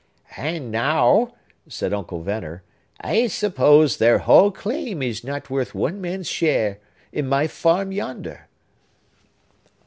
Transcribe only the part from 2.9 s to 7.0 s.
"I suppose their whole claim is not worth one man's share